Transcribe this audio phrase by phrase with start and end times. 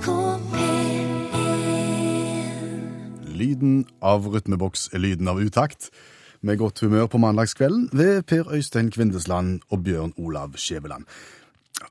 [0.00, 1.10] NRK P1
[3.36, 5.90] Lyden av rytmeboks er lyden av utakt.
[6.40, 11.04] Med godt humør på mandagskvelden ved Per Øystein Kvindesland og Bjørn Olav Skjæveland.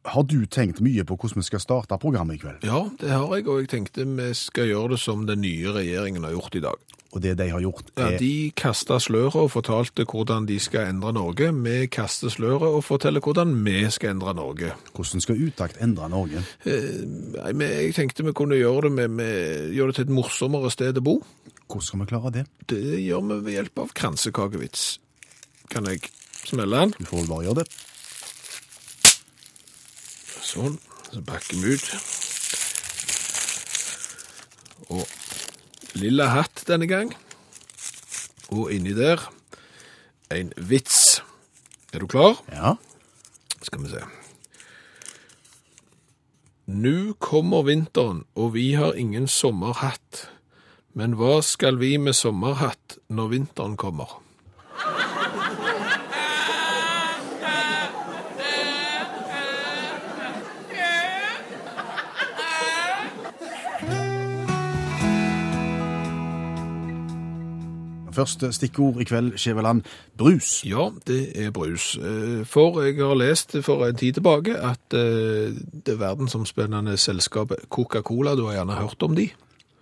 [0.09, 2.63] Har du tenkt mye på hvordan vi skal starte programmet i kveld?
[2.67, 6.27] Ja, det har jeg, og jeg tenkte vi skal gjøre det som den nye regjeringen
[6.27, 6.89] har gjort i dag.
[7.09, 8.11] Og det de har gjort, er...
[8.13, 11.49] Ja, de kasta sløret og fortalte hvordan de skal endre Norge.
[11.65, 14.75] Vi kaster sløret og forteller hvordan vi skal endre Norge.
[14.93, 16.43] hvordan skal utakt endre Norge?
[16.69, 17.01] Eh,
[17.33, 20.69] nei, men jeg tenkte vi kunne gjøre det, med, med, gjøre det til et morsommere
[20.69, 21.17] sted å bo.
[21.65, 22.45] Hvordan skal vi klare det?
[22.69, 24.89] Det gjør vi ved hjelp av kransekakevits.
[25.73, 26.13] Kan jeg
[26.45, 26.93] smelle den?
[26.99, 27.71] Du får vel bare gjøre det.
[30.49, 30.79] Sånn.
[31.11, 31.89] Så bakker vi ut.
[34.89, 35.05] Og
[36.01, 37.11] lilla hatt denne gang.
[38.49, 39.21] Og inni der
[40.33, 41.21] en vits.
[41.93, 42.39] Er du klar?
[42.53, 42.75] Ja.
[43.61, 44.01] Skal vi se.
[46.69, 50.27] Nå kommer vinteren, og vi har ingen sommerhatt.
[50.93, 54.19] Men hva skal vi med sommerhatt når vinteren kommer?
[68.13, 69.81] Første stikkord i kveld, Skjæveland.
[70.17, 70.63] Brus.
[70.65, 71.95] Ja, det er brus.
[71.97, 75.53] Eh, For jeg har lest for en tid tilbake at eh,
[75.85, 79.29] det verdensomspennende selskapet Coca-Cola, du har gjerne hørt om de?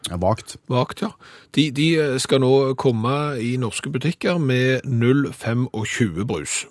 [0.09, 0.57] Ja, Vagt.
[0.69, 1.09] Vagt, ja.
[1.55, 6.65] De, de eh, skal nå komme i norske butikker med 0,25 brus.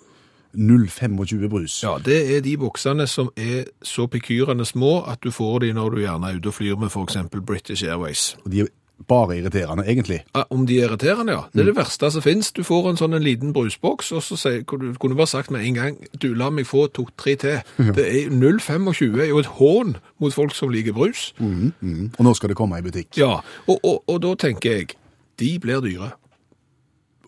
[0.57, 1.83] 0,25 brus.
[1.83, 5.89] Ja, det er de buksene som er så pikyrende små at du får de når
[5.89, 8.37] du gjerne er ute og flyr med eksempel British Airways.
[8.45, 8.67] Og de er
[9.07, 10.23] bare irriterende, egentlig.
[10.35, 11.41] Ja, Om de er irriterende, ja.
[11.53, 12.51] Det er det verste som finnes.
[12.51, 15.65] Du får en sånn en liten brusboks, og så sier, kunne du bare sagt med
[15.65, 17.59] en gang, du la meg få to-tre til.
[17.97, 21.33] Det er 0,25 er jo et hån mot folk som liker brus.
[21.37, 21.73] Mm.
[22.17, 23.13] Og nå skal det komme i butikk.
[23.17, 24.97] Ja, og, og, og da tenker jeg,
[25.39, 26.11] de blir dyre.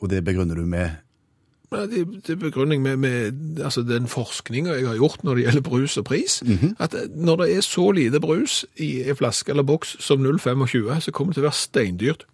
[0.01, 0.97] Og det begrunner du med
[1.69, 5.61] Det, det er begrunning med, med altså den forskninga jeg har gjort når det gjelder
[5.61, 6.39] brus og pris.
[6.79, 11.11] At når det er så lite brus i en flaske eller boks som 0,25, så
[11.13, 12.25] kommer det til å være steindyrt.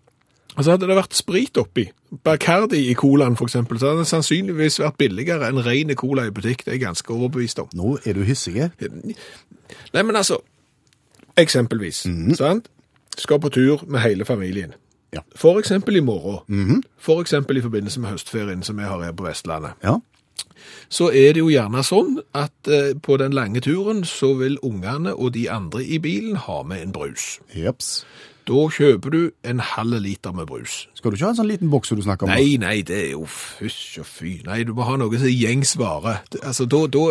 [0.55, 1.89] Altså Hadde det vært sprit oppi,
[2.23, 6.63] Bacardi i colaen f.eks., så hadde det sannsynligvis vært billigere enn ren cola i butikk.
[6.63, 7.67] Det er jeg ganske overbevist om.
[7.75, 8.55] Nå er du hissig.
[8.55, 10.39] Nei, men altså
[11.35, 12.05] Eksempelvis.
[12.39, 12.69] sant?
[13.17, 14.71] Skal på tur med hele familien.
[15.15, 15.23] Ja.
[15.35, 16.83] For eksempel i morgen.
[16.97, 19.79] For eksempel i forbindelse med høstferien som vi har her på Vestlandet.
[19.83, 19.97] Ja.
[20.89, 25.13] så er det jo gjerne sånn at eh, på den lange turen så vil ungene
[25.15, 27.39] og de andre i bilen ha med en brus.
[27.55, 28.05] Jeps.
[28.45, 29.19] Da kjøper du
[29.49, 30.83] en halv liter med brus.
[30.93, 32.33] Skal du ikke ha en sånn liten boks som du snakker om?
[32.35, 34.35] Nei, nei, det er jo fysj og fy.
[34.45, 36.19] Nei, du må ha noe som er gjengs vare.
[36.43, 37.03] Altså, da, da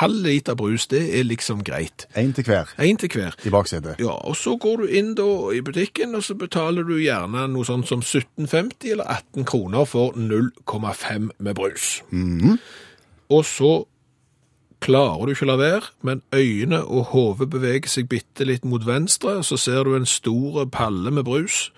[0.00, 2.06] Halv liter brus, det er liksom greit.
[2.16, 3.36] En til hver Én til hver.
[3.44, 4.00] i baksetet.
[4.00, 7.68] Ja, og så går du inn da i butikken, og så betaler du gjerne noe
[7.68, 11.98] sånt som 17,50 eller 18 kroner for 0,5 med brus.
[13.28, 13.72] Og så
[14.84, 18.84] klarer du ikke å la være, men øyne og hodet beveger seg bitte litt mot
[18.86, 21.68] venstre, så ser du en stor palle med brus,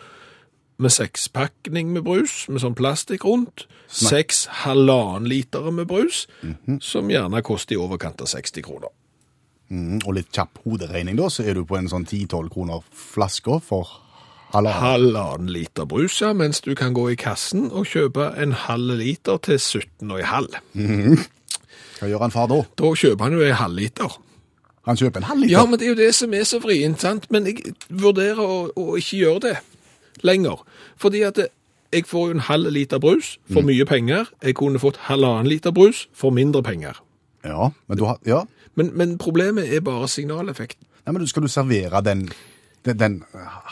[0.83, 6.27] med sekspakning med brus, med sånn plastikk rundt, seks halvannen liter med brus,
[6.85, 8.93] som gjerne koster i overkant av 60 kroner.
[9.73, 13.57] Mm, og litt kjapp hoderegning, da, så er du på en sånn 10-12 kroner flaske
[13.67, 13.97] for
[14.53, 14.83] halvannen.
[14.83, 19.41] halvannen liter brus, ja, mens du kan gå i kassen og kjøpe en halv liter
[19.43, 21.27] til 17,5.
[21.97, 22.63] Hva gjør han far da?
[22.79, 24.17] Da kjøper han jo en halv liter.
[24.87, 25.53] Han kjøper en halv liter.
[25.57, 27.31] Ja, men det er jo det som er så vrient, sant?
[27.35, 29.55] Men jeg vurderer å, å ikke gjøre det
[30.27, 30.63] lenger.
[31.03, 31.49] Fordi at det,
[31.95, 34.31] jeg får jo en halv liter brus for mye penger.
[34.45, 37.01] Jeg kunne fått halvannen liter brus for mindre penger.
[37.47, 38.43] Ja, men, du har, ja.
[38.75, 40.87] Men, men problemet er bare signaleffekten.
[41.07, 42.27] Nei, men skal du servere den,
[42.87, 43.17] den, den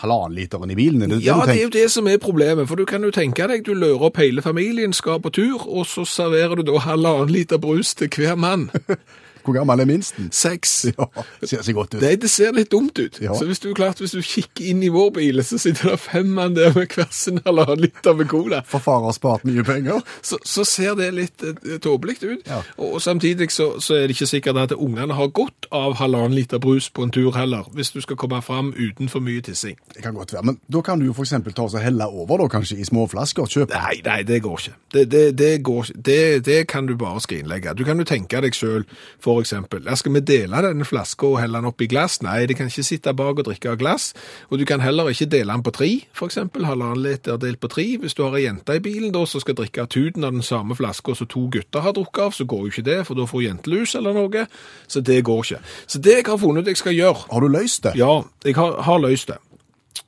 [0.00, 1.06] halvannen literen i bilen?
[1.10, 3.64] Det Ja, det er jo det som er problemet, for du kan jo tenke deg,
[3.66, 7.62] du lører opp hele familien, skal på tur, og så serverer du da halvannen liter
[7.62, 8.70] brus til hver mann.
[9.44, 10.30] Hvor gammel er minsten?
[10.32, 10.74] Seks.
[10.94, 11.06] Ja,
[11.42, 12.00] ser seg godt ut.
[12.02, 13.16] Det, det ser litt dumt ut.
[13.22, 13.34] Ja.
[13.34, 16.28] Så hvis du, klart, hvis du kikker inn i vår bil, så sitter det fem
[16.36, 18.60] mann der med hver sin halvannen liter med cola.
[18.68, 20.04] For far har spart mye penger.
[20.22, 22.44] Så, så ser det litt eh, tåpelig ut.
[22.46, 22.60] Ja.
[22.76, 26.36] Og, og samtidig så, så er det ikke sikkert at ungene har godt av halvannen
[26.38, 29.78] liter brus på en tur heller, hvis du skal komme fram uten for mye tissing.
[29.94, 32.48] Det kan godt være, men da kan du jo eksempel ta og helle over da,
[32.52, 33.74] kanskje i små flasker, kjøpe.
[33.74, 34.76] Nei, nei, det går ikke.
[34.94, 37.74] Det, det, det, går, det, det kan du bare skrinlegge.
[37.74, 38.90] Du kan jo tenke deg selv,
[39.22, 39.84] for for eksempel.
[39.88, 42.20] Ja, skal vi dele denne flaska og helle den opp i glass?
[42.24, 44.12] Nei, de kan ikke sitte bak og drikke av glass.
[44.50, 46.66] Og du kan heller ikke dele den på tre, for eksempel.
[46.68, 47.86] Halvannen liter delt på tre.
[48.00, 50.46] Hvis du har ei jente i bilen da, som skal drikke av tuten av den
[50.46, 53.26] samme flaska som to gutter har drukket av, så går jo ikke det, for da
[53.28, 54.46] får jentelus eller noe.
[54.88, 55.62] Så det går ikke.
[55.86, 57.94] Så det jeg har funnet ut jeg skal gjøre Har du løst det?
[57.98, 59.40] Ja, jeg har, har løst det.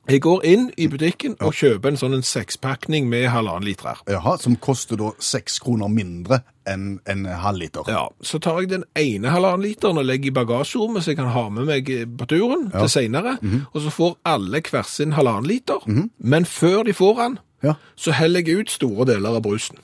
[0.09, 3.87] Jeg går inn i butikken og kjøper en sånn en sekspakning med halvannen liter.
[3.89, 4.01] her.
[4.17, 7.83] Jaha, Som koster da seks kroner mindre enn en halvliter.
[7.87, 11.27] Ja, Så tar jeg den ene halvannen literen og legger i bagasjerommet, så jeg kan
[11.31, 11.85] ha med meg
[12.17, 13.37] på turen til seinere.
[13.73, 15.79] Og så får alle hver sin halvannen liter.
[16.19, 17.73] Men før de får den, Ja.
[17.95, 19.77] så heller jeg ut store deler av brusen.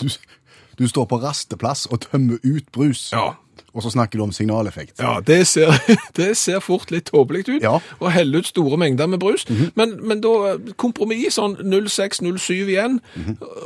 [0.00, 0.08] Du,
[0.78, 3.34] du står på rasteplass og tømmer ut brus, Ja.
[3.74, 4.98] Og så snakker du om signaleffekt.
[4.98, 5.70] Ja, det ser,
[6.18, 7.76] det ser fort litt tåpelig ut Ja.
[8.00, 9.44] å helle ut store mengder med brus.
[9.76, 13.00] men, men da kompromiss sånn 06-07 igjen,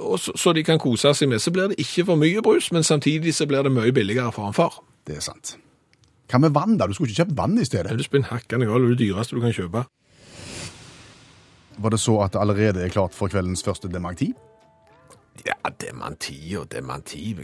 [0.02, 1.40] og så, så de kan kose seg med.
[1.40, 4.46] Så blir det ikke for mye brus, men samtidig så blir det mye billigere for
[4.50, 4.80] en far.
[5.08, 5.56] Det er sant.
[6.30, 6.86] Hva med vann, da?
[6.88, 7.90] Du skulle ikke kjøpt vann i stedet.
[7.92, 9.84] Er det spinn hakkende gal, det er det dyreste du kan kjøpe.
[11.84, 14.30] Var det så at det allerede er klart for kveldens første dementi?
[15.42, 17.34] Ja, dementi og dementi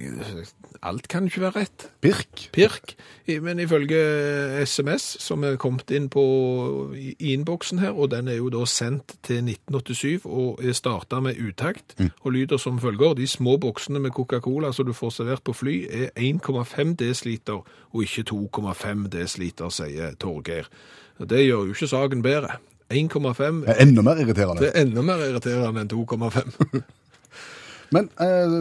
[0.83, 1.89] Alt kan ikke være rett.
[2.01, 2.45] Pirk.
[2.55, 2.95] Pirk.
[3.43, 3.99] Men ifølge
[4.65, 6.23] SMS som er kommet inn på
[6.97, 11.37] i innboksen her, og den er jo da sendt til 1987 og er starta med
[11.43, 13.15] utakt, og lyder som følger.
[13.19, 17.53] De små boksene med Coca-Cola som du får servert på fly, er 1,5 dl
[17.93, 20.71] og ikke 2,5 dl, sier Torgeir.
[21.21, 22.57] Det gjør jo ikke saken bedre.
[22.91, 24.63] 1,5 Det er enda mer irriterende.
[24.63, 26.81] det er enda mer irriterende enn 2,5.
[27.91, 28.53] Men eh,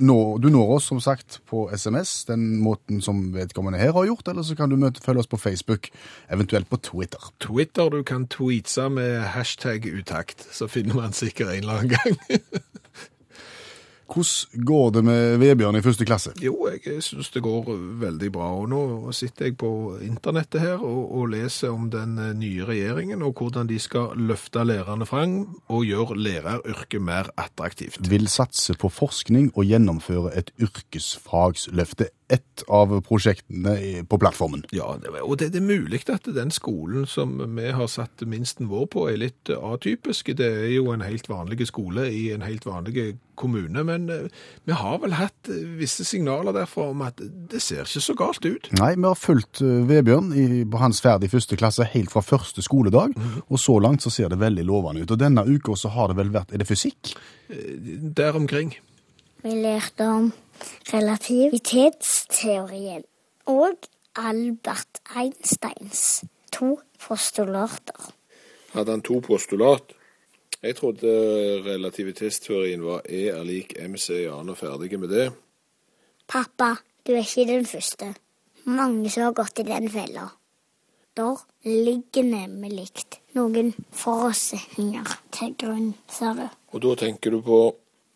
[0.00, 4.28] nå, du når oss som sagt på SMS, den måten som vedkommende her har gjort,
[4.32, 5.90] eller så kan du møte, følge oss på Facebook,
[6.32, 7.30] eventuelt på Twitter.
[7.44, 12.40] Twitter, du kan tweetse med hashtag utakt, så finner man sikkert en eller annen gang.
[14.10, 16.32] Hvordan går det med Vebjørn i første klasse?
[16.42, 17.70] Jo, jeg syns det går
[18.02, 18.48] veldig bra.
[18.58, 18.82] Og nå
[19.14, 19.70] sitter jeg på
[20.02, 24.64] internettet her og, og leser om den eh, nye regjeringen, og hvordan de skal løfte
[24.66, 25.36] lærerne frem
[25.70, 28.02] og gjøre læreryrket mer attraktivt.
[28.10, 32.10] Vil satse på forskning og gjennomføre et yrkesfagsløfte.
[32.30, 34.62] Ett av prosjektene på plattformen.
[34.74, 34.92] Ja,
[35.24, 39.08] og det, det er mulig at den skolen som vi har satt minsten vår på,
[39.10, 40.30] er litt atypisk.
[40.38, 44.28] Det er jo en helt vanlig skole i en helt vanlig kommune, men eh,
[44.68, 48.46] vi har vel hatt eh, visse signaler derfra om at det ser ikke så galt
[48.46, 48.68] ut.
[48.78, 52.22] Nei, vi har fulgt eh, Vebjørn i, på hans ferd i første klasse helt fra
[52.24, 53.16] første skoledag,
[53.46, 55.14] og så langt så ser det veldig lovende ut.
[55.16, 57.14] Og denne uka så har det vel vært, er det fysikk?
[58.20, 58.76] Der omkring.
[59.42, 60.30] Vi lærte om
[60.92, 63.02] relativitetsteorien
[63.46, 63.74] og
[64.16, 68.12] Albert Einsteins to postulater.
[68.72, 69.82] Hadde han to postulat?
[70.62, 71.08] Jeg trodde
[71.64, 75.30] relativitetsteorien var E er lik MC i annen og ferdige med det.
[76.28, 76.74] Pappa,
[77.06, 78.14] du er ikke den første.
[78.64, 80.28] Mange som har gått i den fella.
[81.16, 82.92] Der ligger nemlig
[83.34, 86.44] noen forutsetninger til grunn, sa du.
[86.70, 87.58] Og da tenker du på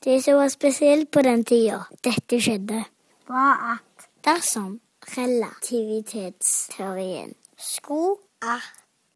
[0.04, 2.84] Det som var spesielt på den tida dette skjedde,
[3.24, 4.80] var at dersom
[5.16, 8.20] relativitetsteorien skulle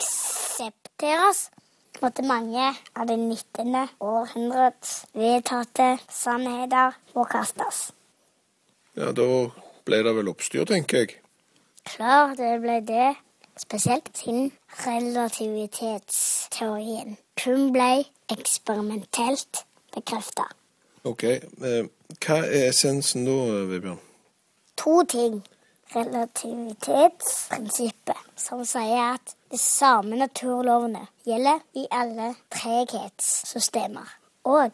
[0.00, 1.52] aksepteres,
[2.00, 3.76] måtte mange av det 19.
[4.00, 7.92] århundrets vedtatte sannheter forkastes.
[8.96, 9.52] Ja, da
[9.84, 11.20] ble det vel oppstyr, tenker jeg.
[11.84, 13.20] Klart det ble det,
[13.60, 14.56] spesielt siden
[14.86, 20.48] relativitetsteorien kun ble eksperimentelt bekrefta.
[21.08, 21.24] OK.
[21.24, 21.88] Eh,
[22.18, 23.38] hva er essensen da,
[23.70, 24.04] Vebjørn?
[24.78, 25.42] to ting.
[25.94, 34.04] Relativitetsprinsippet, som sier at de samme naturlovene gjelder i alle treghetssystemer.
[34.44, 34.70] Og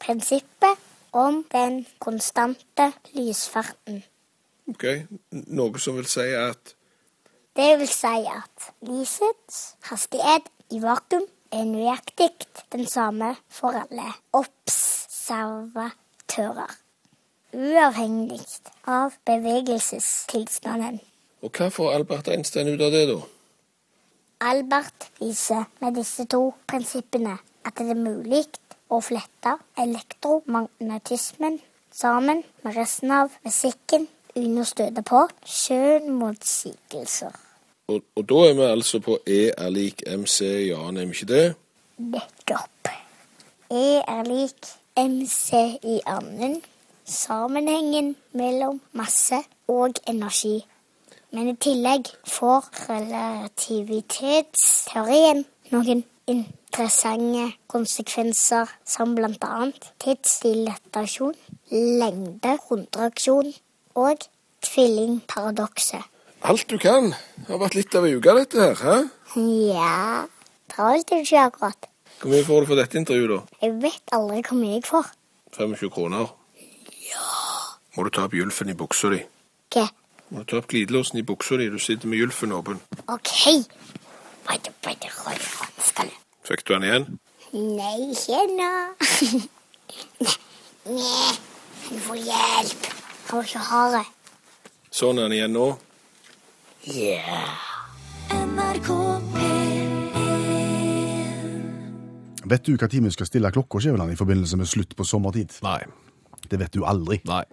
[0.00, 0.76] prinsippet
[1.16, 4.04] om den konstante lysfarten.
[4.68, 4.84] OK.
[5.32, 6.76] Noe som vil si at
[7.56, 12.30] Det vil si at lysets hastighet i vakuum er nøyaktig
[12.72, 14.12] den samme for alle
[15.30, 16.70] observatører.
[17.54, 18.40] Uavhengig
[18.86, 21.00] av bevegelsestilstanden.
[21.42, 23.18] Og hva får Albert Einstein ut av det, da?
[24.40, 28.44] Albert viser med disse to prinsippene at det er mulig
[28.90, 31.60] å flette elektromagnetismen
[31.92, 37.34] sammen med resten av musikken uten å støte på sjømotsigelser.
[37.90, 41.18] Og, og da er vi altså på E er lik MC ja, nemlig er vi
[41.18, 41.46] ikke det?
[42.14, 42.92] Nettopp.
[43.70, 44.70] E er lik
[45.00, 46.60] MC i anden
[47.10, 49.34] Sammenhengen mellom masse
[49.68, 50.66] og energi.
[51.32, 59.70] Men i tillegg får relativitetsteorien noen interessante konsekvenser, som bl.a.
[60.04, 61.34] tidsdilatasjon,
[61.72, 63.54] lengde, hundreaksjon
[63.98, 64.16] og
[64.66, 66.02] tvillingparadokset.
[66.46, 67.04] Alt du kan.
[67.36, 68.74] Det har vært litt av ei uke, dette her.
[68.84, 68.96] hæ?
[69.74, 70.02] Ja
[70.70, 71.80] Travelt er det ikke akkurat.
[72.20, 73.58] Hvor mye får du for dette intervjuet, da?
[73.64, 75.06] Jeg vet aldri hvor mye jeg får.
[75.56, 76.32] 25 kroner.
[77.08, 77.28] Ja.
[77.96, 79.22] Må du ta opp gylfen i buksa di?
[79.72, 79.86] Hva?
[80.30, 81.70] Må du ta opp glidelåsen i buksa di?
[81.72, 82.82] Du sitter med gylfen åpen.
[83.08, 83.32] OK.
[84.46, 86.12] Bare, bare hold hanskene.
[86.44, 87.08] Fikk du den igjen?
[87.56, 88.70] Nei, ikke ennå.
[91.00, 91.32] Nei,
[91.88, 92.90] du får hjelp.
[93.30, 94.12] Han var ikke hard.
[94.92, 95.66] Sånn er den igjen nå.
[96.84, 97.48] Ja.
[98.36, 98.99] NRK
[102.50, 105.54] Vet du hva tid vi skal stille klokka, Skjæveland, i forbindelse med slutt på sommertid?
[105.62, 105.80] Nei.
[106.50, 107.20] Det vet du aldri.
[107.30, 107.44] Nei.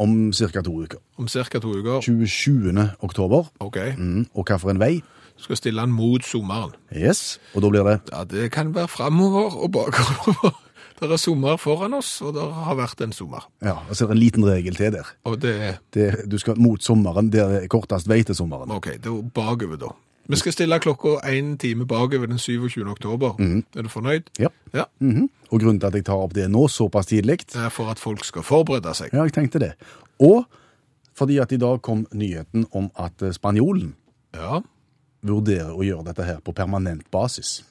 [0.00, 0.62] Om ca.
[0.64, 1.00] to uker.
[1.20, 1.60] Om ca.
[1.60, 2.00] to uker.
[2.00, 2.72] 27.
[3.04, 3.50] oktober.
[3.60, 3.76] OK.
[3.98, 5.02] Mm, og hva for en vei?
[5.36, 6.72] Skal stille den mot sommeren.
[6.94, 7.38] Yes.
[7.52, 10.52] Og da blir det Ja, Det kan være framover og bakover.
[11.02, 13.42] Det er sommer foran oss, og det har vært en sommer.
[13.64, 15.08] Ja, og så er det en liten regel til der.
[15.26, 18.70] Og det er Det, du skal mot sommeren, der er kortest vei til sommeren.
[18.70, 19.90] OK, det er bakover, da.
[20.28, 22.84] Vi skal stille klokka én time bakover den 27.
[22.90, 23.34] oktober.
[23.76, 24.30] Er du fornøyd?
[24.38, 24.48] Ja.
[24.74, 24.84] Ja.
[25.00, 25.28] Mhm.
[25.50, 27.98] Og grunnen til at jeg tar opp det nå såpass tidlig, Det er for at
[27.98, 29.10] folk skal forberede seg.
[29.12, 29.72] ja, jeg tenkte det.
[30.20, 30.44] Og
[31.14, 33.94] fordi at i dag kom nyheten om at eh, spanjolen
[34.34, 34.60] Ja.
[35.22, 37.62] vurderer å gjøre dette her på permanent basis.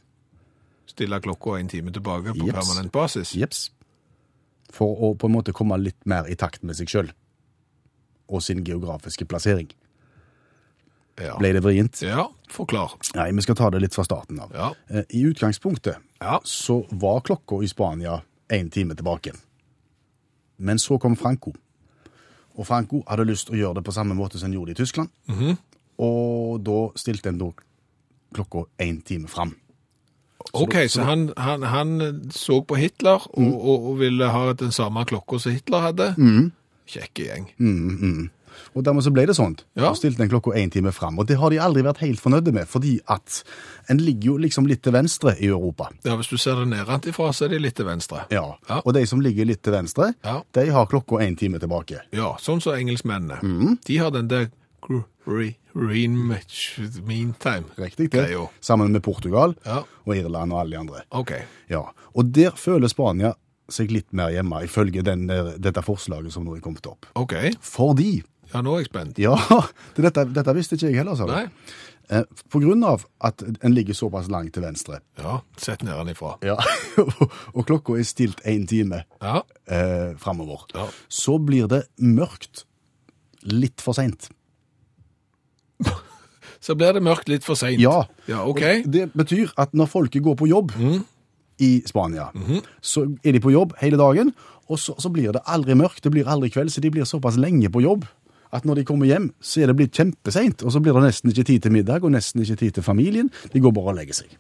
[0.86, 2.54] Stille klokka en time tilbake på Jeps.
[2.68, 3.34] permanent basis.
[3.36, 3.70] Jeps.
[4.72, 7.12] For å på en måte komme litt mer i takt med seg sjøl
[8.30, 9.70] og sin geografiske plassering.
[11.20, 11.36] Ja.
[11.38, 12.02] Ble det vrient?
[12.02, 12.94] ja, forklar.
[13.16, 14.52] Nei, vi skal ta det litt fra starten av.
[14.56, 14.70] Ja.
[14.90, 16.40] Eh, I utgangspunktet Ja.
[16.44, 19.34] så var klokka i Spania én time tilbake.
[20.58, 21.54] Men så kom Franco.
[22.58, 24.80] Og Franco hadde lyst til å gjøre det på samme måte som han gjorde det
[24.80, 25.10] i Tyskland.
[25.28, 25.58] Mhm.
[26.00, 27.52] Og da stilte en da
[28.34, 29.56] klokka én time fram.
[30.54, 35.06] OK, så han, han, han så på Hitler og, og, og ville ha den samme
[35.06, 36.16] klokka som Hitler hadde.
[36.88, 37.50] Kjekke gjeng.
[38.76, 39.56] Og dermed så ble det sånn.
[39.76, 39.90] Ja.
[39.92, 41.20] Så stilte den klokka én time fram.
[41.20, 43.44] Og det har de aldri vært helt fornøyde med, fordi at
[43.90, 45.90] en ligger jo liksom litt til venstre i Europa.
[46.06, 48.26] Ja, Hvis du ser det nedenfra, så er de litt til venstre.
[48.32, 48.56] Ja.
[48.70, 48.82] Ja.
[48.86, 50.42] Og de som ligger litt til venstre, Ja.
[50.54, 52.02] de har klokka én time tilbake.
[52.12, 53.42] Ja, sånn som engelskmennene.
[53.42, 53.78] Mm.
[53.86, 54.50] De har den der
[55.74, 57.66] green match meantime.
[57.78, 58.18] Riktig det.
[58.30, 58.48] Greia.
[58.60, 59.56] Sammen med Portugal
[60.06, 61.04] og Irland og alle de andre.
[61.12, 61.32] OK.
[61.70, 61.84] Ja,
[62.16, 63.34] og der føler Spania
[63.72, 65.28] seg litt mer hjemme, ifølge den,
[65.64, 67.06] dette forslaget som nå er kommet opp.
[67.16, 67.34] ok.
[67.64, 68.22] Fordi,
[68.54, 69.20] Ja, nå er jeg spent.
[69.22, 69.36] ja,
[69.96, 71.32] det, dette, dette visste ikke jeg heller, sa du.
[71.34, 71.46] Nei?
[72.12, 76.34] Eh, På grunn av at en ligger såpass langt til venstre, Ja, sett nedenifra.
[76.44, 76.58] ja,
[77.56, 79.42] og klokka er stilt en time Ja.
[79.68, 80.90] eh, fremover, Ja.
[81.08, 82.66] så blir det mørkt
[83.44, 84.28] litt for sent.
[86.62, 87.80] Så blir det mørkt litt for seint.
[87.82, 88.04] Ja.
[88.30, 88.62] Ja, OK.
[88.86, 90.74] Det betyr at når folket går på jobb
[91.62, 92.28] i Spania,
[92.86, 94.30] så er de på jobb hele dagen,
[94.70, 97.40] og så, så blir det aldri mørkt, det blir aldri kveld, så de blir såpass
[97.42, 98.06] lenge på jobb
[98.52, 101.32] at når de kommer hjem, så er det blitt kjempeseint, og så blir det nesten
[101.32, 103.32] ikke tid til middag, og nesten ikke tid til familien.
[103.54, 104.38] De går bare og legger seg.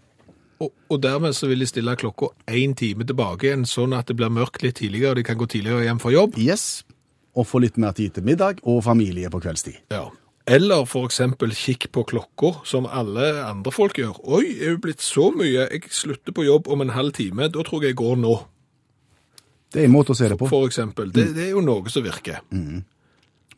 [0.61, 4.17] Og, og dermed så vil de stille klokka én time tilbake igjen, sånn at det
[4.19, 6.37] blir mørkt litt tidligere, og de kan gå tidligere hjem fra jobb.
[6.37, 6.83] Yes,
[7.33, 9.79] og få litt mer tid til middag og familie på kveldstid.
[9.93, 10.09] Ja.
[10.51, 14.17] Eller eksempel kikk på klokka, som alle andre folk gjør.
[14.25, 17.63] Oi, er jo blitt så mye, jeg slutter på jobb om en halv time, da
[17.63, 18.35] tror jeg jeg går nå.
[19.71, 21.13] Det er en måte å se det på, For eksempel.
[21.15, 22.41] Det, det er jo noe som virker.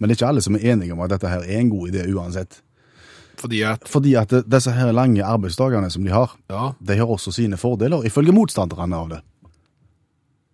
[0.03, 1.93] Men det er ikke alle som er enige om at dette her er en god
[1.93, 2.59] idé uansett.
[3.39, 7.31] Fordi at, Fordi at disse her lange arbeidsdagene som de har, ja, de har også
[7.33, 9.21] sine fordeler, ifølge motstanderne av det.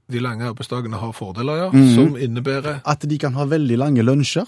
[0.10, 1.94] de lange arbeidsdagene har fordeler, ja, Mhm.
[1.96, 4.46] som innebærer at de kan ha veldig lange lunsjer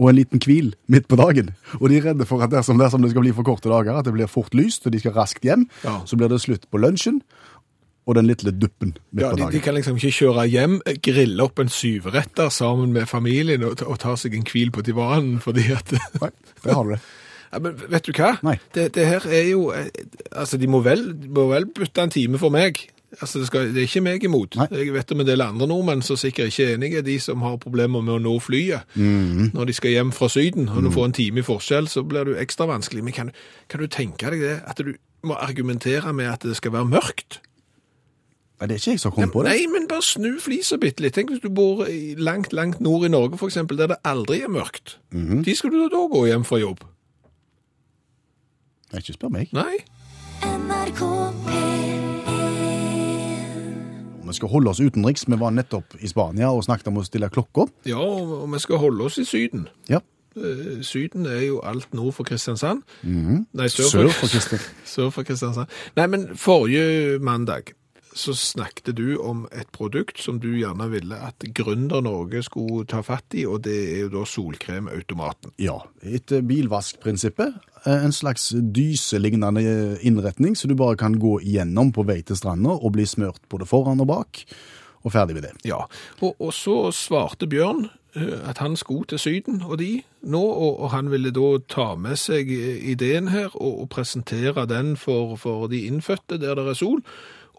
[0.00, 1.50] og en liten hvil midt på dagen.
[1.80, 4.04] Og de er redde for at dersom, dersom det skal bli for korte dager, at
[4.04, 6.00] det blir fort lyst, og de skal raskt hjem, Ja.
[6.04, 7.20] så blir det slutt på lunsjen
[8.06, 9.52] og den lille duppen midt Ja, på de, dagen.
[9.52, 13.86] de kan liksom ikke kjøre hjem, grille opp en syvretter sammen med familien og, ta-
[13.86, 15.92] og ta seg en hvil på divanen, fordi at
[16.22, 16.30] Nei,
[16.64, 17.00] det har du det.
[17.52, 18.32] ja, Men vet du hva?
[18.42, 18.56] Nei.
[18.74, 19.68] Det, det her er jo
[20.32, 22.80] Altså, de må vel, de må vel bytte en time for meg.
[23.20, 24.56] Altså, det, skal, det er ikke meg imot.
[24.56, 24.66] Nei.
[24.72, 27.58] Jeg vet om en del andre nordmenn som sikkert ikke er enige, de som har
[27.60, 29.50] problemer med å nå flyet Mhm.
[29.52, 32.24] når de skal hjem fra Syden, og du får en time i forskjell, så blir
[32.24, 33.04] det ekstra vanskelig.
[33.04, 33.30] Men kan,
[33.68, 34.94] kan du tenke deg det, at du
[35.28, 37.42] må argumentere med at det skal være mørkt?
[38.62, 39.50] Nei, det er ikke jeg som kom på det.
[39.50, 41.16] Nei, men bare snu flisa bitte litt.
[41.16, 44.52] Tenk hvis du bor i langt, langt nord i Norge, eksempel, der det aldri er
[44.54, 45.00] mørkt.
[45.10, 45.40] Mhm.
[45.42, 46.84] De skal du da gå hjem fra jobb?
[48.92, 49.50] Nei, ikke spør meg.
[49.50, 49.82] Nei.
[50.46, 51.02] NRK
[51.48, 51.90] P1
[54.30, 55.26] Vi skal holde oss utenriks.
[55.26, 57.66] Vi var nettopp i Spania og snakket om å stille klokka.
[57.84, 59.66] Ja, og vi skal holde oss i Syden.
[59.90, 59.98] Ja.
[60.36, 62.86] Eh, Syden er jo alt nord for Kristiansand.
[63.02, 64.26] Nei, sør, Sør for,
[64.94, 65.66] sør for Kristiansand.
[65.98, 67.74] Nei, men forrige mandag
[68.14, 73.34] så snakket du om et produkt som du gjerne ville at Gründer-Norge skulle ta fatt
[73.38, 75.54] i, og det er jo da solkremautomaten.
[75.62, 77.54] Ja, etter bilvaskprinsippet.
[77.86, 82.76] eh, En slags dyselignende innretning, så du bare kan gå igjennom på vei til stranda
[82.76, 84.44] og bli smørt både foran og bak,
[85.02, 85.56] og ferdig med det.
[85.66, 85.80] Ja,
[86.20, 90.80] og, og så svarte Bjørn eh, at han skulle til Syden og de nå, og,
[90.80, 95.34] og han ville da ta med seg eh, ideen her og, og presentere den for,
[95.36, 97.02] for de innfødte der det er sol,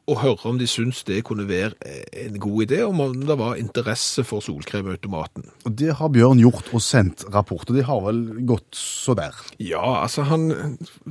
[0.10, 3.60] og høre om de syns det kunne være eh, en god idé, om det var
[3.60, 5.48] interesse for solkremautomaten.
[5.64, 9.38] Og det har Bjørn gjort og sendt rapport, og de har vel gått så der.
[9.64, 10.50] Ja, altså han,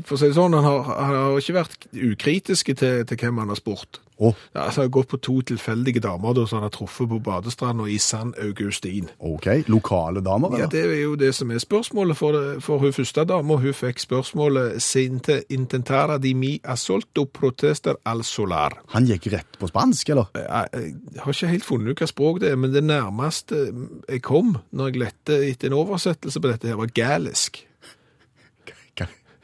[0.05, 3.41] for å si det sånn, han har, han har ikke vært ukritiske til, til hvem
[3.43, 4.03] han har spurt.
[4.23, 7.09] Å, Ja, altså, jeg har gått på to tilfeldige damer da, som han har truffet
[7.11, 9.09] på badestranden og i San Augustin.
[9.19, 12.93] ok, lokale damer, Ja, det er jo det som er spørsmålet, for, det, for hun
[12.95, 18.79] første dama, hun fikk spørsmålet «Sinte intentara di mi assolto protester al solar».
[18.95, 20.31] Han gikk rett på spansk, eller?
[20.37, 23.73] Jeg, jeg har ikke helt funnet ut hva språk det er, men det nærmeste
[24.09, 27.65] jeg kom når jeg lette etter en oversettelse på dette her, var galisk.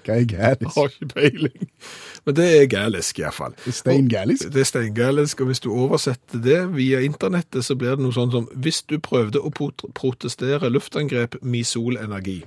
[0.08, 0.74] Hva, er gælisk?
[0.74, 1.70] Har ikke peiling.
[2.26, 3.56] Men det er gælisk, i hvert fall.
[3.68, 4.48] Steingalisk?
[4.52, 8.32] Det er steingælisk, og hvis du oversetter det via internettet, så blir det noe sånn
[8.32, 12.40] som «Hvis du prøvde å protestere luftangrep, mi solenergi».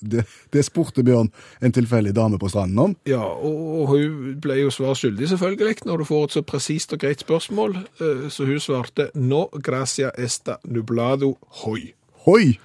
[0.00, 1.28] Det, det spurte Bjørn
[1.60, 2.94] en tilfeldig dame på stranden om.
[3.04, 6.94] Ja, og, og hun ble jo svar skyldig selvfølgelig, når du får et så presist
[6.96, 7.76] og greit spørsmål.
[8.00, 11.92] Eh, Så hun svarte «No gracia esta nublado hoi».
[12.24, 12.56] Hoi!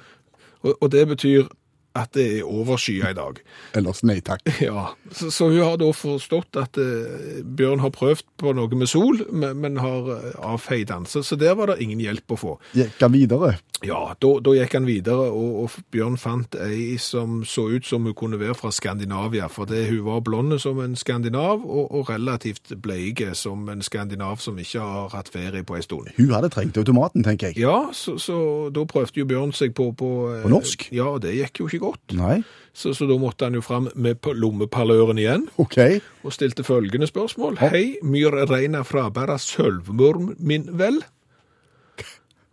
[0.63, 1.51] Og, og det betyr
[1.95, 3.39] at det er overskya i dag.
[3.77, 4.43] Ellers nei takk.
[4.65, 8.89] Ja, så, så hun har da forstått at eh, Bjørn har prøvd på noe med
[8.89, 11.05] sol, men, men har eh, avfeid den.
[11.09, 12.55] Så, så der var det ingen hjelp å få.
[12.75, 13.55] Gikk han videre?
[13.85, 18.07] Ja, da, da gikk han videre, og, og Bjørn fant ei som så ut som
[18.07, 22.09] hun kunne være fra Skandinavia, for det, hun var blonde som en skandinav, og, og
[22.09, 26.11] relativt bleike som en skandinav som ikke har hatt ferie på en stund.
[26.17, 27.61] Hun hadde trengt automaten, tenker jeg.
[27.65, 28.37] Ja, så, så
[28.73, 29.91] da prøvde jo Bjørn seg på...
[29.95, 30.87] På, eh, På norsk?
[30.95, 31.84] Ja, og det gikk jo ikke godt.
[32.17, 32.39] Nei?
[32.75, 35.77] Så, så da måtte han jo fram med lommeparløren igjen, Ok.
[36.27, 37.55] og stilte følgende spørsmål.
[37.61, 40.99] Hei, myr reina frabæra sølvmorm min vel?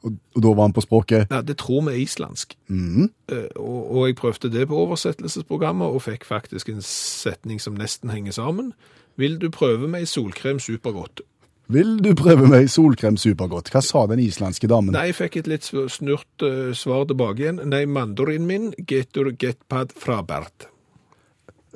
[0.02, 2.56] Og, og da var han på språket Ja, det tror vi er islandsk.
[2.70, 8.10] Eh, og, og jeg prøvde det på oversettelsesprogrammet, og fikk faktisk en setning som nesten
[8.10, 8.72] henger sammen.
[9.20, 11.20] Vil du prøve meg solkrem supergodt?
[11.70, 13.70] Vil du prøve meg solkrem supergodt?
[13.72, 14.92] Hva sa den islandske damen?
[14.96, 17.62] Nei, jeg fikk et litt snurt uh, svar tilbake igjen.
[17.70, 20.66] Nei, mandorin min getur getpad frabert.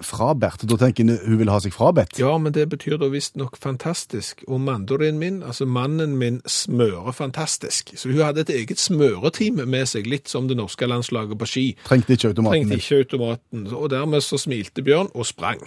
[0.04, 0.66] Frabert.
[0.68, 2.18] Da tenker jeg hun vil ha seg frabedt.
[2.20, 4.42] Ja, men det betyr da visstnok fantastisk.
[4.50, 7.94] Og mandorin min, altså mannen min, smører fantastisk.
[7.96, 11.66] Så hun hadde et eget smøreteam med seg, litt som det norske landslaget på ski.
[11.88, 12.68] Trengte ikke automaten.
[12.68, 13.66] Trengte ikke automaten.
[13.72, 15.64] Og dermed så smilte Bjørn og sprang.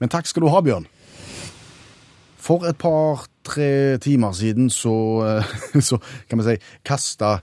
[0.00, 0.88] Men takk skal du ha, Bjørn.
[2.46, 4.94] For et par-tre timer siden så,
[5.26, 5.98] eh, så
[6.30, 6.56] kan vi si,
[6.86, 7.38] kasta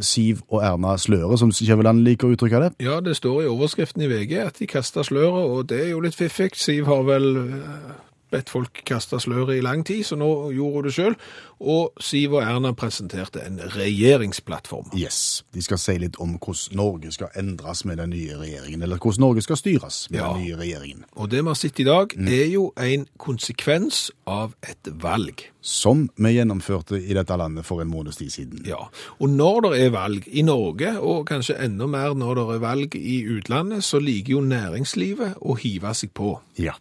[0.00, 2.70] Siv og Erna sløret, som Kjøveland liker å uttrykke det.
[2.82, 6.00] Ja, det står i overskriften i VG at de kasta sløret, og det er jo
[6.04, 6.54] litt fiffig.
[6.56, 7.92] Siv har vel eh,
[8.30, 11.14] bedt folk kaste sløret i lang tid, så nå gjorde hun det sjøl.
[11.60, 14.90] Og Siv og Erna presenterte en regjeringsplattform.
[14.98, 18.98] Yes, De skal si litt om hvordan Norge skal endres med den nye regjeringen, eller
[19.00, 20.32] hvordan Norge skal styres med Ja.
[20.32, 21.04] den nye regjeringen.
[21.16, 25.44] Og det vi har sett i dag, er jo en konsekvens av et valg.
[25.60, 28.62] Som vi gjennomførte i dette landet for en måneds tid siden.
[28.66, 28.86] Ja,
[29.18, 32.94] og når det er valg i Norge, og kanskje enda mer når det er valg
[32.94, 36.38] i utlandet, så liker jo næringslivet å hive seg på.
[36.58, 36.72] Ja.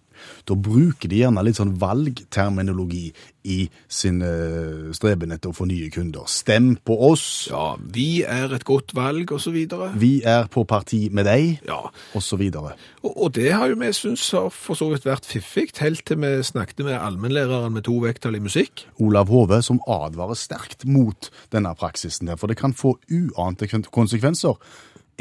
[0.47, 3.11] Da bruker de gjerne litt sånn valgterminologi
[3.45, 6.25] i sin eh, streben etter å få nye kunder.
[6.31, 9.91] Stem på oss, Ja, vi er et godt valg, videre.
[10.01, 11.81] vi er på parti med deg, Ja,
[12.15, 12.73] og videre.
[13.03, 16.17] og, og det har jo vi syntes har for så vidt vært fiffig, helt til
[16.17, 18.87] vi snakket med allmennlæreren med to vekttall i musikk.
[18.99, 24.57] Olav Hove som advarer sterkt mot denne praksisen her, for det kan få uante konsekvenser,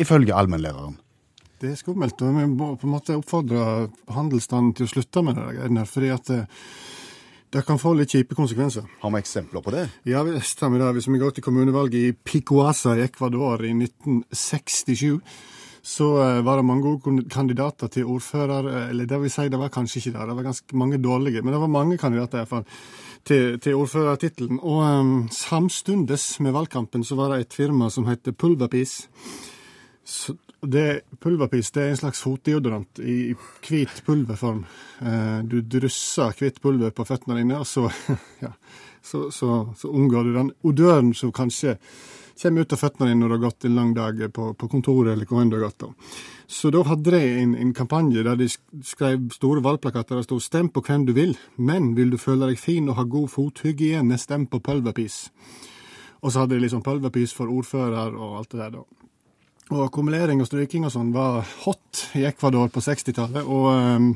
[0.01, 0.97] ifølge allmennlæreren.
[1.65, 5.39] Det er skummelt, og vi må på en måte oppfordre handelsstanden til å slutte med
[5.39, 6.43] det fordi at det,
[7.57, 8.85] det kan få litt kjipe konsekvenser.
[9.01, 9.87] Har vi eksempler på det?
[10.11, 10.91] Ja, det stemmer det.
[10.99, 15.23] Hvis vi går til kommunevalget i Picoasa i Ecuador i 1967,
[15.81, 19.65] så eh, var det mange gode kandidater til ordfører, eh, eller det vil si, det
[19.65, 22.45] var kanskje ikke det, det var ganske mange dårlige, men det var mange kandidater i
[22.45, 22.69] hvert fall
[23.25, 24.61] til, til ordførertittelen.
[24.61, 28.99] Og um, samstundes med valgkampen så var det et firma som heter Pulverpis,
[30.71, 34.65] det, pulverpis det er en slags fotdeodorant i hvit pulverform.
[35.01, 37.89] Eh, du drysser hvitt pulver på føttene dine, og så,
[38.45, 38.53] ja,
[39.03, 41.79] så, så, så unngår du den odøren som kanskje
[42.43, 45.13] kommer ut av føttene dine når du har gått en lang dag på, på kontoret
[45.13, 45.85] eller hvor enn du har gått.
[45.85, 46.17] da.
[46.51, 50.43] Så da hadde de en, en kampanje der de skrev store valgplakater der det stod
[50.43, 54.19] 'Stem på hvem du vil, men vil du føle deg fin og ha god fothygiene,
[54.19, 55.31] stem på pulverpis'.
[56.25, 58.85] Og så hadde de liksom pulverpis for ordfører og alt det der, da.
[59.73, 64.11] Og akkumulering og stryking og sånn var hot i Ecuador på 60-tallet, og ehm,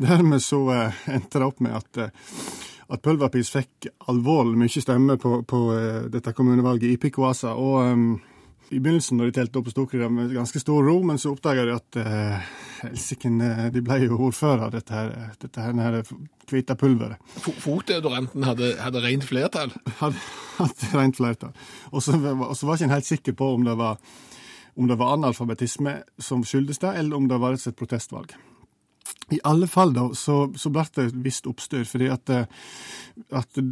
[0.00, 2.34] dermed så eh, endte det opp med at, eh,
[2.92, 7.54] at Pulverpis fikk alvorlig mye stemme på, på eh, dette kommunevalget i Picoasa.
[7.56, 8.04] Og ehm,
[8.70, 11.18] i begynnelsen, når de telte opp, på tok de det med ganske stor ro, men
[11.18, 12.52] så oppdaga de at eh,
[12.84, 15.10] helsiken, eh, de ble jo ordfører, dette her,
[15.42, 15.98] dette her, her
[16.52, 17.16] hvite pulveret.
[17.40, 19.72] Fo- Fotdeodoranten hadde, hadde rent flertall.
[20.04, 20.20] hadde
[20.60, 21.56] hadde rent flertall.
[21.90, 23.96] Og så var var ikke helt sikker på om det var,
[24.80, 28.32] om det var analfabetisme som skyldes det, eller om det var et protestvalg.
[29.30, 32.48] I alle fall da, så, så ble det et visst oppstyr, fordi at, eh,
[33.36, 33.64] at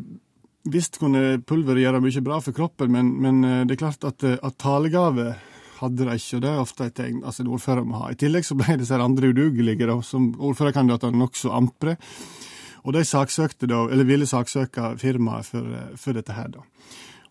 [0.69, 4.25] Visst kunne pulveret gjøre mye bra for kroppen, men, men eh, det er klart at,
[4.27, 5.31] eh, at talegave
[5.79, 8.11] hadde de ikke, og det er ofte et tegn altså en ordfører må ha.
[8.13, 11.95] I tillegg så ble disse andre udugelige, da, som ordførerkandidatene nokså ampre.
[12.85, 16.67] Og de saksøkte da, eller ville saksøke firmaet for, for dette her, da.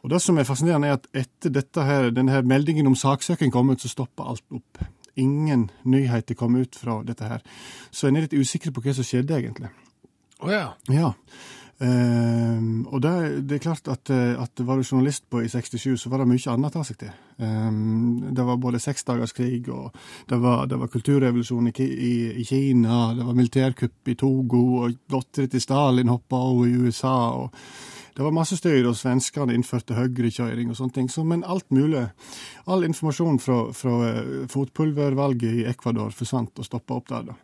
[0.08, 3.52] Og det som er fascinerende, er at etter dette her, denne her meldingen om saksøking
[3.52, 4.80] kom ut, så stoppa alt opp.
[5.20, 7.44] Ingen nyheter kom ut fra dette her.
[7.92, 9.68] Så en er litt usikker på hva som skjedde, egentlig.
[10.40, 10.70] Oh, ja.
[10.88, 11.10] Ja.
[11.78, 13.12] Um, og det,
[13.50, 16.30] det er klart at, eh, at var du journalist på i 67, så var det
[16.32, 17.12] mye annet å ta seg til.
[17.44, 19.92] Um, det var både seksdagerskrig, og
[20.32, 24.98] det var, det var kulturrevolusjon i, i, i Kina, det var militærkupp i Togo, og
[25.12, 27.18] dattera til Stalin hoppa over i USA.
[27.44, 27.52] og
[28.18, 31.10] det var masse styr, og svenskene innførte høyrekjøring og sånne ting.
[31.14, 32.08] Så, men alt mulig.
[32.66, 37.28] All informasjon fra, fra eh, fotpulvervalget i Ecuador forsvant og stoppa opp der.
[37.30, 37.36] da.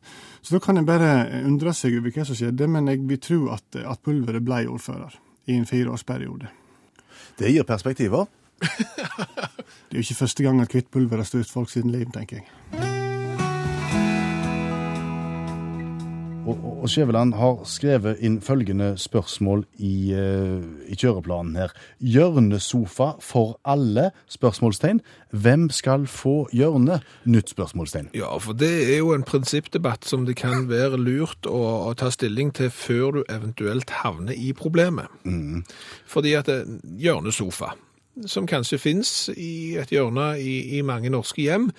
[0.41, 1.11] Så da kan en bare
[1.43, 5.13] undre seg over hva som skjedde, men jeg vil tro at, at pulveret ble ordfører
[5.45, 6.49] i en fireårsperiode.
[7.37, 8.25] Det gir perspektiver.
[9.93, 12.41] Det er jo ikke første gang at hvitt pulver har styrt folk siden liv, tenker
[12.41, 13.02] jeg.
[16.43, 21.71] Og, og, Skjæveland har skrevet inn følgende spørsmål i, eh, i kjøreplanen her.
[21.99, 24.11] Hjørnesofa for alle?
[24.27, 24.99] spørsmålstegn.
[25.31, 26.99] Hvem skal få hjørne?
[27.25, 28.09] Nytt spørsmålstegn.
[28.13, 32.11] Ja, for det er jo en prinsippdebatt som det kan være lurt å, å ta
[32.11, 35.07] stilling til før du eventuelt havner i problemet.
[36.05, 37.71] Fordi at en hjørnesofa,
[38.27, 41.71] som kanskje finnes i et hjørne i, i mange norske hjem,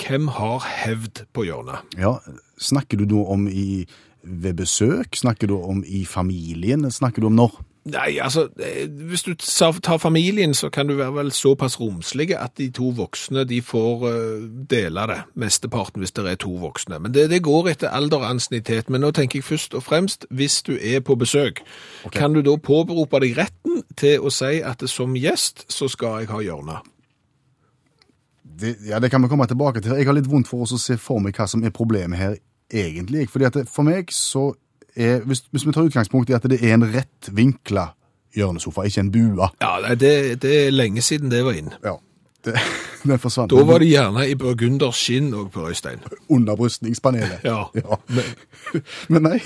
[0.00, 1.96] hvem har hevd på hjørnet?
[2.00, 2.18] Ja,
[2.56, 3.84] Snakker du da om i,
[4.26, 5.16] ved besøk?
[5.16, 6.90] Snakker du om i familien?
[6.90, 7.62] Snakker du om når?
[7.86, 9.34] Nei, altså, eh, hvis du
[9.82, 14.06] tar familien, så kan du være vel såpass romslige at de to voksne de får
[14.08, 16.98] eh, dele det, mesteparten hvis det er to voksne.
[16.98, 18.90] Men det, det går etter alder og ansiennitet.
[18.90, 21.62] Men nå tenker jeg først og fremst, hvis du er på besøk,
[22.12, 26.32] kan du da påberope deg retten til å si at som gjest så skal jeg
[26.34, 26.82] ha hjørne?
[28.42, 29.94] Det, ja, det kan vi komme tilbake til.
[29.94, 32.38] Jeg har litt vondt for oss å se for meg hva som er problemet her
[32.72, 33.28] egentlig.
[33.30, 34.48] Fordi at det, for meg så
[34.96, 37.90] er, hvis, hvis vi tar utgangspunkt i at det er en rett vinkla
[38.36, 39.50] hjørnesofa, ikke en bua.
[39.62, 41.70] Ja, nei, det, det er lenge siden det var inn.
[41.84, 41.94] Ja,
[42.44, 42.56] det,
[43.08, 43.52] den forsvant.
[43.54, 46.02] Da var det gjerne i burgunders skinn òg på Øystein.
[46.32, 47.44] Underbrystningspanelet.
[47.46, 47.62] ja.
[47.80, 47.96] Ja.
[48.08, 48.30] Men,
[49.12, 49.38] men nei,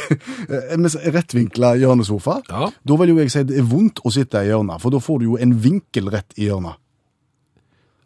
[0.74, 2.70] en rettvinkla hjørnesofa, Ja.
[2.72, 5.20] da vil jo jeg si det er vondt å sitte i hjørnet, for da får
[5.22, 6.78] du jo en vinkel rett i hjørnet.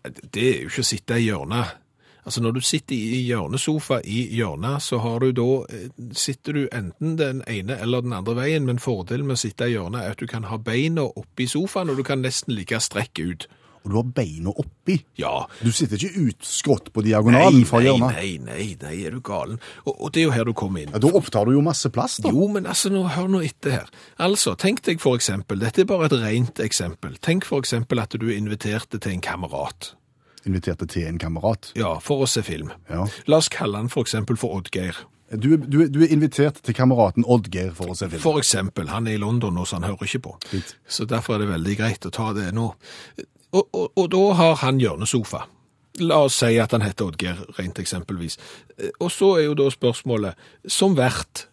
[0.05, 1.79] Det er jo ikke å sitte i hjørnet.
[2.25, 6.63] Altså Når du sitter i hjørnesofa i hjørnet, så har du da, eh, sitter du
[6.73, 10.15] enten den ene eller den andre veien, men fordelen med å sitte i hjørnet er
[10.17, 13.47] at du kan ha beina oppi sofaen, og du kan nesten like strekke ut.
[13.85, 14.97] Og du har beina oppi.
[15.21, 15.47] Ja.
[15.61, 18.15] Du sitter ikke utskrått på diagonalen fra nei, hjørnet.
[18.17, 19.59] nei, nei, nei, er du galen?
[19.85, 20.95] Og, og det er jo her du kommer inn.
[20.95, 22.33] Ja, da opptar du jo masse plass, da.
[22.33, 23.93] Jo, men altså, nå, hør nå etter her.
[24.17, 27.21] Altså, tenk deg for eksempel, dette er bare et rent eksempel.
[27.21, 29.93] Tenk for eksempel at du inviterte til en kamerat.
[30.47, 31.71] Inviterte til en kamerat.
[31.79, 32.71] Ja, for å se film.
[32.91, 33.07] Ja.
[33.31, 34.99] La oss kalle han for eksempel for Oddgeir.
[35.35, 38.21] Du, du, du er invitert til kameraten Oddgeir for å se film.
[38.23, 40.35] For eksempel, han er i London nå, så han hører ikke på.
[40.53, 40.75] Fint.
[40.87, 42.69] Så derfor er det veldig greit å ta det nå.
[43.55, 45.47] Og, og, og da har han hjørnesofa.
[46.03, 48.37] La oss si at han heter Oddgeir, rent eksempelvis.
[48.77, 50.35] Eh, Og så er jo da spørsmålet,
[50.67, 51.47] som vert,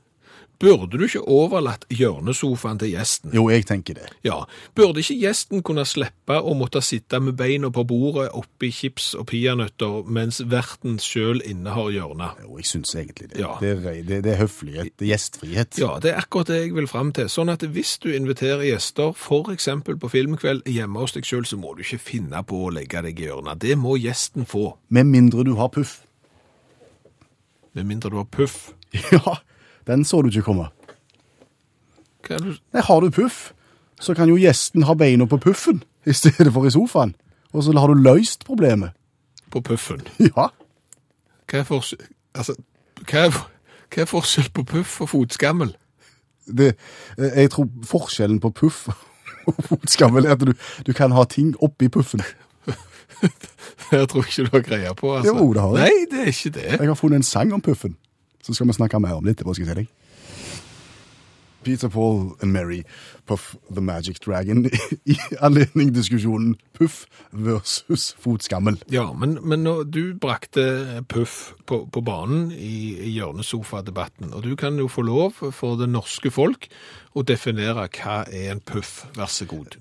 [0.61, 3.33] burde du ikke overlatt hjørnesofaen til gjesten?
[3.35, 4.07] Jo, jeg tenker det.
[4.25, 4.43] Ja,
[4.77, 9.27] burde ikke gjesten kunne slippe å måtte sitte med beina på bordet oppi chips og
[9.31, 12.41] peanøtter, mens verten selv innehar hjørnet?
[12.45, 13.41] Jo, jeg syns egentlig det.
[13.41, 13.55] Ja.
[13.61, 14.93] Det, er, det, det er høflighet.
[14.99, 15.81] Det er gjestfrihet.
[15.81, 17.29] Ja, det er akkurat det jeg vil fram til.
[17.31, 19.15] Sånn at hvis du inviterer gjester,
[19.51, 23.01] eksempel på filmkveld hjemme hos deg selv, så må du ikke finne på å legge
[23.05, 23.59] deg i hjørnet.
[23.61, 26.01] Det må gjesten få, Med mindre du har puff.
[27.73, 28.73] med mindre du har puff.
[29.11, 29.37] Ja,
[29.91, 30.69] den så du ikke komme.
[32.27, 32.39] Det?
[32.73, 33.51] Nei, har du puff,
[33.99, 37.13] så kan jo gjesten ha beina på puffen i stedet for i sofaen.
[37.51, 38.91] Og så har du løst problemet.
[39.51, 40.01] på puffen.
[40.31, 40.47] Ja.
[41.51, 42.05] Hva er, forskjell,
[42.39, 42.53] altså,
[43.03, 43.39] hva er,
[43.91, 45.73] hva er forskjell på puff og fotskammel?
[46.47, 46.69] Det,
[47.17, 48.87] eh, jeg tror forskjellen på puff
[49.51, 50.53] og fotskammel er at du,
[50.87, 52.23] du kan ha ting oppi puffen.
[53.91, 55.33] Jeg tror ikke du har greie på, altså.
[55.35, 55.83] Jo, det har jeg.
[55.83, 56.67] Nei, det er ikke det.
[56.79, 57.97] Jeg har funnet en sang om puffen,
[58.41, 59.97] så skal vi snakke mer om det etterpå, skal jeg si deg.
[61.63, 62.83] Peter Paul and Mary,
[63.25, 64.65] Puff the Magic Dragon,
[65.05, 68.79] i anledning diskusjonen Puff versus fotskammel.
[68.89, 74.79] Ja, men, men du brakte Puff på, på banen i, i hjørnesofadebatten, og du kan
[74.81, 76.69] jo få lov for det norske folk
[77.13, 79.77] å definere hva er en puff, vær så god.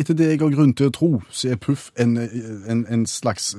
[0.00, 3.50] Etter det jeg har grunn til å tro, så er puff en, en, en slags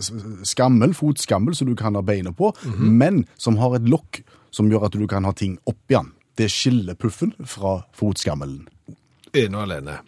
[0.50, 4.88] skammel, fotskammel, som du kan ha beina på, men som har et lokk som gjør
[4.88, 6.14] at du kan ha ting oppi den.
[6.40, 8.64] Det skiller puffen fra fotskammelen.
[9.38, 10.00] Ene og alene.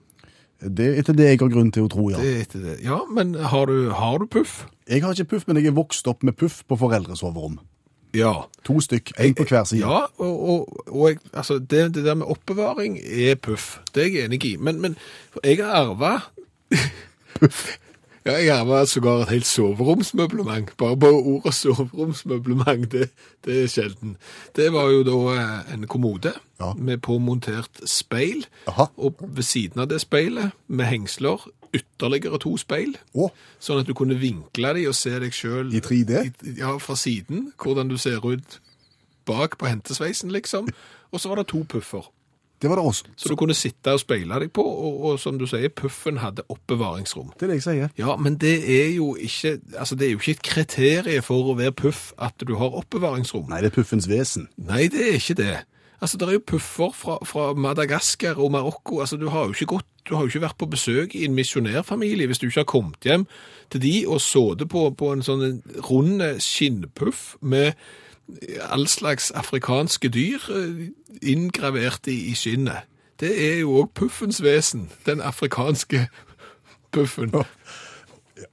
[0.62, 2.22] Det er etter det jeg har grunn til å tro, ja.
[2.22, 2.76] Det er etter det.
[2.86, 4.64] Ja, men har du, har du puff?
[4.90, 7.60] Jeg har ikke puff, men jeg er vokst opp med puff på foreldresoverom.
[8.14, 8.34] Ja.
[8.68, 9.82] To stykk, en på hver side.
[9.86, 13.78] Ja, og, og, og altså, det, det der med oppbevaring er puff.
[13.96, 14.56] Det er jeg enig i.
[14.60, 14.98] Men, men
[15.44, 16.18] jeg har arva
[18.26, 20.76] Ja, jeg arva sågar et helt soveromsmøblement.
[20.78, 23.08] Bare på ordet soveromsmøblement, det,
[23.46, 24.12] det er sjelden.
[24.56, 26.74] Det var jo da eh, en kommode Ja.
[26.78, 28.86] med påmontert speil, Aha.
[28.98, 31.42] og ved siden av det speilet, med hengsler,
[31.74, 32.96] ytterligere to speil.
[33.14, 33.30] oh.
[33.60, 36.24] Sånn at du kunne vinkle de og se deg sjøl I 3D?
[36.58, 37.52] Ja, fra siden.
[37.62, 38.60] Hvordan du ser ut
[39.26, 40.68] bak på hentesveisen, liksom.
[41.12, 42.08] Og så var det to puffer.
[42.62, 43.06] det var det også.
[43.18, 46.44] Så du kunne sitte og speile deg på, og, og som du sier, puffen hadde
[46.50, 47.32] oppbevaringsrom.
[47.40, 47.90] Det er det jeg sier.
[47.98, 51.56] Ja, men det er jo ikke altså det er jo ikke et kriterium for å
[51.58, 53.48] være puff at du har oppbevaringsrom.
[53.50, 54.46] Nei, det er puffens vesen.
[54.62, 55.56] Nei, det er ikke det.
[56.02, 59.00] Altså, Det er jo puffer fra, fra Madagaskar og Marokko.
[59.00, 61.36] Altså, Du har jo ikke gått, du har jo ikke vært på besøk i en
[61.38, 63.28] misjonærfamilie hvis du ikke har kommet hjem
[63.70, 67.74] til de og sittet på, på en sånn rund skinnpuff med
[68.70, 70.90] all slags afrikanske dyr eh,
[71.22, 72.88] inngravert i, i skinnet.
[73.20, 76.08] Det er jo òg puffens vesen, den afrikanske
[76.92, 77.36] puffen.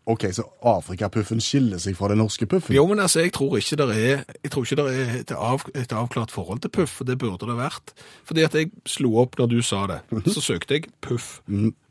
[0.07, 2.75] Ok, så Afrikapuffen skiller seg fra den norske puffen?
[2.77, 5.67] Jo, men altså, jeg tror ikke det er, jeg tror ikke det er et, av,
[5.75, 7.93] et avklart forhold til puff, og det burde det vært.
[8.29, 10.01] Fordi at jeg slo opp når du sa det,
[10.33, 11.39] så søkte jeg puff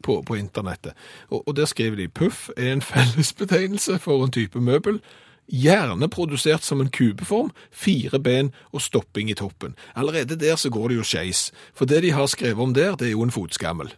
[0.04, 0.98] på, på internettet.
[1.30, 5.02] Og, og der skriver de, puff er en fellesbetegnelse for en type møbel,
[5.48, 9.78] gjerne produsert som en kubeform, fire ben og stopping i toppen.
[9.96, 13.08] Allerede der så går det jo skeis, for det de har skrevet om der, det
[13.08, 13.94] er jo en fotskammel.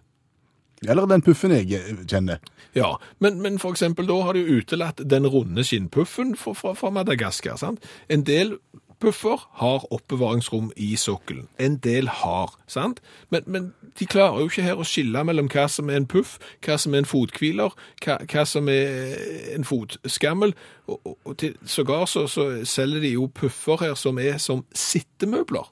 [0.87, 2.43] Eller den puffen jeg eh, kjenner.
[2.75, 7.57] Ja, men, men for eksempel da har de jo utelatt den runde skinnpuffen fra, Madagaskar.
[7.57, 7.83] sant?
[8.09, 8.57] En del
[8.99, 11.47] puffer har oppbevaringsrom i sokkelen.
[11.59, 12.99] En del har, sant?
[13.29, 16.37] Men, men de klarer jo ikke her å skille mellom hva som er en puff,
[16.65, 19.15] hva som er en fothviler, hva, hva som er
[19.55, 20.55] en fotskammel.
[20.87, 24.65] Og, og, og til, sågar så, så selger de jo puffer her som er som
[24.75, 25.71] sittemøbler.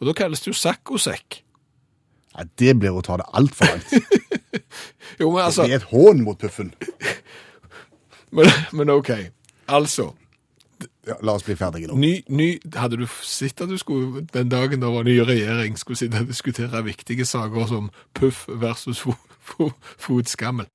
[0.00, 1.42] Og da kalles det jo saccosekk.
[2.32, 3.92] Ja, det blir å ta det altfor langt.
[5.20, 5.62] Jo, men altså...
[5.62, 6.74] Det er et hån mot puffen.
[8.32, 9.10] Men, men ok,
[9.68, 10.14] altså...
[11.06, 11.96] Ja, la oss bli ferdige nå.
[12.00, 15.98] Ny, ny, hadde du sett at du skulle, den dagen det var ny regjering, skulle
[16.00, 19.68] sitte og diskutere viktige saker som puff versus fo, fo,
[20.00, 20.70] fotskammel?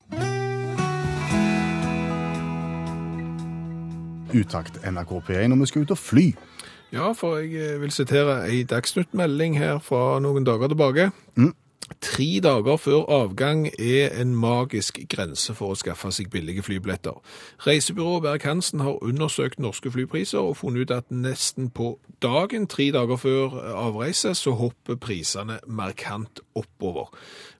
[4.38, 6.28] Utakt NRK P1 når vi skal ut og fly.
[6.94, 11.10] Ja, for jeg eh, vil sitere ei dagsnyttmelding her fra noen dager tilbake.
[12.02, 17.16] Tre dager før avgang er en magisk grense for å skaffe seg billige flybilletter.
[17.64, 23.16] Reisebyrået Berg-Hansen har undersøkt norske flypriser og funnet ut at nesten på dagen, tre dager
[23.16, 27.08] før avreise, så hopper prisene markant oppover.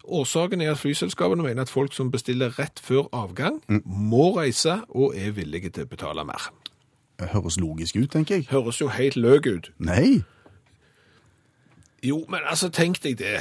[0.04, 5.16] Årsaken er at flyselskapene mener at folk som bestiller rett før avgang, må reise og
[5.16, 6.52] er villige til å betale mer.
[7.18, 8.52] Det høres logisk ut, tenker jeg.
[8.52, 9.72] Høres jo helt løk ut.
[9.80, 10.22] Nei.
[12.04, 13.40] Jo, men altså, tenk deg det,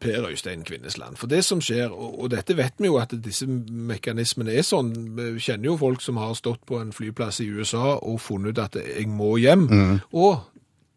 [0.00, 1.16] Per Øystein Kvinnesland.
[1.16, 5.42] For det som skjer, og, dette vet vi jo at disse mekanismene er sånn, vi
[5.42, 8.78] kjenner jo folk som har stått på en flyplass i USA og funnet ut at
[8.80, 9.66] jeg må hjem,
[10.12, 10.46] og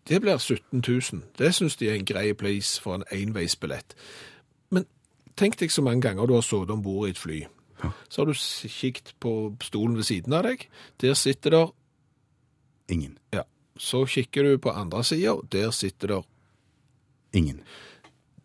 [0.08, 1.23] det blir 17 000.
[1.39, 3.95] Det synes de er en grei pris for en enveisbillett.
[4.69, 4.86] Men
[5.39, 7.43] tenk deg så mange ganger du har sittet om bord i et fly.
[8.10, 8.34] Så har du
[8.69, 10.67] kikt på stolen ved siden av deg.
[11.01, 11.71] Der sitter der
[12.91, 13.17] Ingen.
[13.34, 13.41] Ja.
[13.77, 16.21] Så kikker du på andre sida, der sitter der
[17.34, 17.62] Ingen.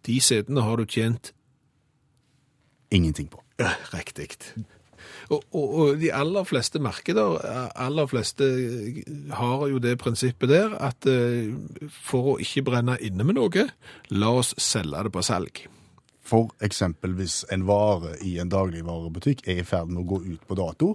[0.09, 1.33] De setene har du tjent
[2.91, 3.43] Ingenting på.
[3.61, 4.31] ja, riktig.
[5.29, 7.37] Og, og, og de aller fleste markeder,
[7.77, 8.47] aller fleste
[9.37, 11.53] har jo det prinsippet der at eh,
[11.93, 13.67] for å ikke brenne inne med noe,
[14.09, 15.67] la oss selge det på salg.
[16.29, 20.49] For eksempel hvis en vare i en dagligvarebutikk er i ferd med å gå ut
[20.49, 20.95] på dato,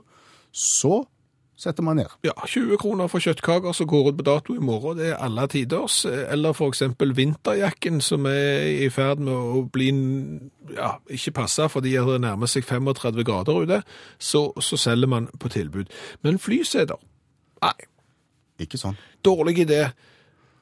[0.53, 1.03] så
[1.59, 2.11] setter man ned.
[2.25, 5.45] Ja, 20 kroner for kjøttkaker som går ut på dato i morgen, det er alle
[5.51, 5.99] tiders.
[6.05, 9.89] Eller eksempel vinterjakken som er i ferd med å bli,
[10.73, 13.81] ja, ikke passe fordi det nærmer seg 35 grader ute,
[14.17, 15.91] så, så selger man på tilbud.
[16.25, 16.97] Men flyseter,
[17.63, 17.75] nei,
[18.59, 18.97] Ikke sånn.
[19.25, 19.85] dårlig idé.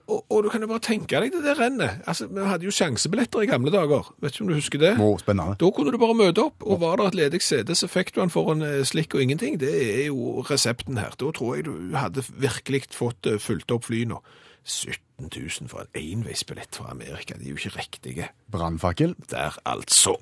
[0.07, 2.01] Og, og du kan jo bare tenke deg det der rennet.
[2.09, 4.09] Altså, vi hadde jo sjansebilletter i gamle dager.
[4.23, 4.93] Vet ikke om du husker det?
[4.99, 5.57] Oh, spennende.
[5.61, 8.21] Da kunne du bare møte opp, og var det et ledig sete, så fikk du
[8.21, 9.59] den for en eh, slikk og ingenting.
[9.61, 11.15] Det er jo resepten her.
[11.19, 14.21] Da tror jeg du hadde virkelig fått eh, fulgt opp fly nå.
[14.61, 18.27] 17 000 for en enveisbillett fra Amerika, de er jo ikke riktige.
[18.53, 19.15] Brannfakkel.
[19.31, 20.17] Der altså.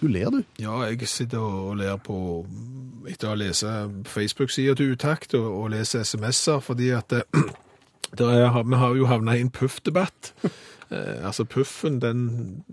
[0.00, 0.42] Du ler, du.
[0.60, 2.44] Ja, jeg sitter og ler på,
[3.08, 3.70] etter å lese
[4.06, 7.46] Facebook-sida til Utakt og, og lese SMS-er, fordi at eh,
[8.30, 10.32] er, vi har jo havna i en puff-debatt.
[10.90, 12.64] Eh, altså puffen, den,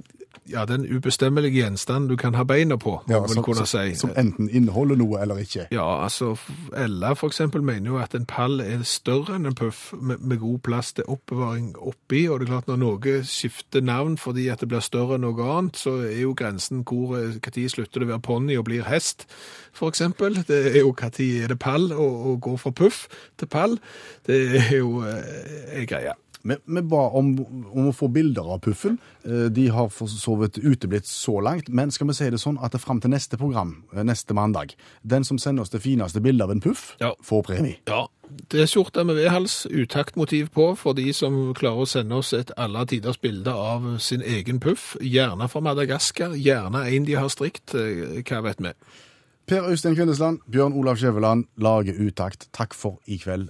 [0.50, 3.96] ja, den ubestemmelige gjenstanden du kan ha beina på, må man som, kunne si.
[3.96, 5.68] som enten inneholder noe eller ikke.
[5.72, 6.36] Ja, altså
[6.78, 10.42] Ella for eksempel mener jo at en pall er større enn en puff med, med
[10.44, 14.60] god plass til oppbevaring oppi, og det er klart når noe skifter navn fordi at
[14.60, 18.02] det blir større enn noe annet, så er jo grensen hvor når hva tid slutter
[18.02, 19.28] det å være ponni og blir hest,
[19.74, 20.42] for eksempel.
[20.48, 23.06] Det er jo tid er det pall og, og går fra puff
[23.40, 23.78] til pall.
[24.28, 26.14] Det er jo eh, en greie.
[26.44, 27.30] Vi, vi ba om,
[27.72, 28.98] om å få bilder av puffen.
[29.24, 32.58] Eh, De har for så vidt uteblitt så langt, men skal vi si det sånn
[32.64, 34.76] at det fram til neste program, eh, neste mandag,
[35.08, 37.14] den som sender oss det fineste bildet av en puff, Ja.
[37.24, 37.78] får premie.
[37.88, 38.08] Ja,
[38.50, 42.52] Det er skjorte med V-hals, utaktmotiv på for de som klarer å sende oss et
[42.58, 44.98] alle tiders bilde av sin egen puff.
[45.02, 48.72] Gjerne fra Madagaskar, gjerne en de har strikt, eh, hva vet vi.
[49.46, 52.48] Per Øystein Kvindesland, Bjørn Olav Skjæveland lager utakt.
[52.52, 53.50] Takk for i kveld.